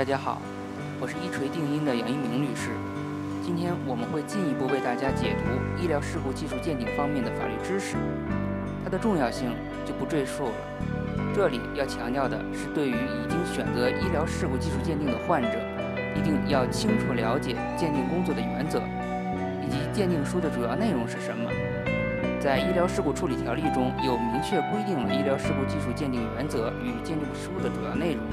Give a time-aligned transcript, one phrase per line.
[0.00, 0.40] 大家好，
[0.98, 2.70] 我是一锤定音的杨一鸣律师。
[3.44, 7.98] 今天我们会进一步为大家解读医疗事故技术鉴定方面的法律知识，
[8.82, 9.52] 它的重要性
[9.84, 10.54] 就不赘述了。
[11.36, 15.60] 这里要强调的是，对于已经选择医疗事故技术鉴定的患者，
[16.16, 18.80] 一定要清楚了解鉴定工作的原则，
[19.60, 21.44] 以及鉴定书的主要内容是什么。
[22.40, 28.24] 在医疗事故处理条例中有明确规定了医疗事故技术鉴定原则与鉴定书的主要内容。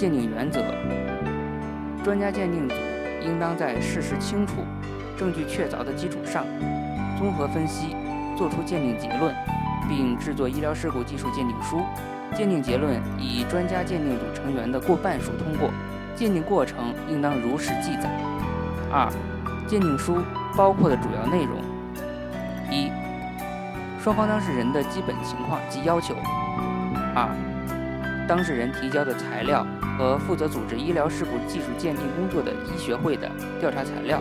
[0.00, 0.62] 鉴定原则：
[2.02, 2.74] 专家鉴定组
[3.22, 4.64] 应当在事实清楚、
[5.14, 6.46] 证据确凿的基础上，
[7.18, 7.94] 综合分析，
[8.34, 9.34] 作出鉴定结论，
[9.90, 11.82] 并制作医疗事故技术鉴定书。
[12.34, 15.70] 鉴定结论以专家鉴定组成员的过半数通过。
[16.16, 18.10] 鉴定过程应当如实记载。
[18.90, 19.06] 二、
[19.66, 20.16] 鉴定书
[20.56, 21.58] 包括的主要内容。
[22.70, 22.90] 一、
[24.02, 26.14] 双方当事人的基本情况及要求；
[27.14, 27.28] 二、
[28.26, 29.66] 当事人提交的材料
[30.00, 34.18] 和负责组织医疗事故技术鉴定工作的医学会的调查材料；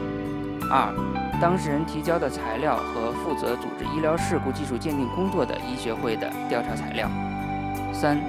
[0.69, 0.94] 二、
[1.41, 7.08] 当事人提交的材料和负责组织医疗事故技术鉴定工作的医学会的调查材料；
[7.94, 8.19] 三、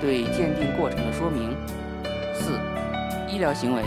[0.00, 1.50] 对鉴定过程的说明；
[2.32, 2.52] 四、
[3.28, 3.82] 医疗行为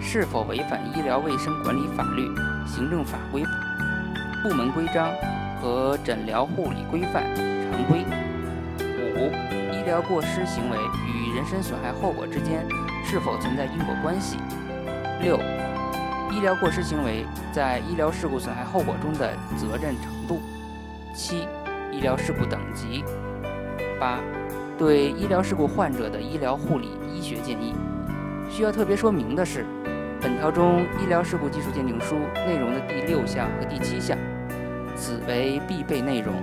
[0.00, 2.24] 是否违反医疗卫生管理法律、
[2.68, 3.42] 行政法规。
[4.44, 5.10] 部门规章
[5.60, 8.04] 和诊疗护理规范常规。
[9.16, 9.32] 五、
[9.84, 12.66] 医疗过失行为与人身损害后果之间
[13.04, 14.38] 是否存在因果关系？
[15.20, 15.38] 六、
[16.32, 20.40] 医疗过失行为在医疗事故损害后果中的责任程度。
[21.14, 21.46] 七、
[21.92, 23.04] 医疗事故等级。
[24.00, 24.20] 八、
[24.78, 27.74] 对医疗事故患者的医疗护理医学建议。
[28.48, 29.66] 需要特别说明的是，
[30.18, 34.16] 本条中医疗事故技术鉴定书内容的第六项和第七项。
[34.96, 36.34] 此为必备内容。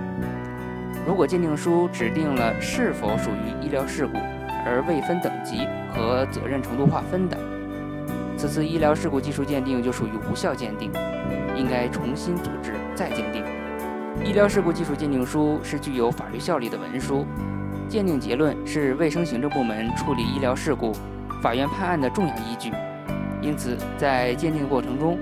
[1.06, 4.18] 如果鉴定书指定了是否属于医疗事故，
[4.64, 7.36] 而未分等级和责任程度划分的，
[8.36, 10.92] 此次医疗事故技术鉴定就属于无效鉴定，
[11.56, 13.44] 应该重新组织再鉴定。
[14.24, 17.26] 医疗事故技术鉴定书是具有法律效力的文书，
[17.88, 20.92] 鉴定结论是卫生行政部门处理医疗事故、
[21.42, 22.70] 法院判案的重要依据。
[23.40, 25.18] 因此，在鉴定过程中，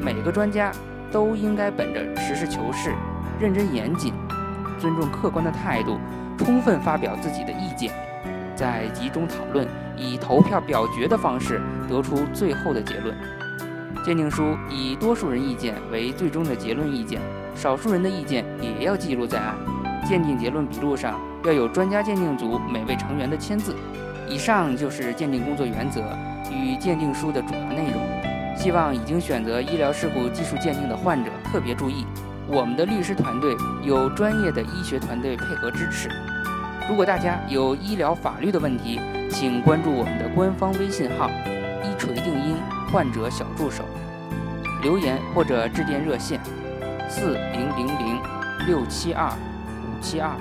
[0.00, 0.72] 每个专家。
[1.12, 2.92] 都应该本着实事求是、
[3.40, 4.14] 认真严谨、
[4.80, 5.98] 尊重客观的态度，
[6.38, 7.92] 充分发表自己的意见，
[8.56, 13.14] 在集中讨论，以投票表决的方式得出最后的结论。
[14.04, 17.20] 鉴定书以多数人意见为最终的结论意见，
[17.54, 19.54] 少数人的意见也要记录在案。
[20.08, 23.76] 鉴定结论笔录上要有专家鉴定组每位成员的签字。
[24.26, 26.02] 以上就是鉴定工作原则
[26.50, 28.56] 与鉴定书的主要内容。
[28.56, 32.06] 希望已经选择医疗事故技术鉴定的患者特别注意，
[32.52, 36.10] 我们的律师团队有专业的医学团队配合支持。
[36.88, 39.00] 如果大家有医疗法律的问题，
[39.30, 41.30] 请关注我们的官方微信号
[41.86, 42.56] “一锤定音
[42.90, 43.84] 患者小助手”，
[44.82, 46.40] 留言或者致电热线：
[47.08, 48.20] 四零零零
[48.66, 50.32] 六七二五七二。